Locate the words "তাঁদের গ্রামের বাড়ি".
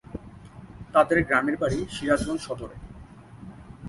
0.93-1.79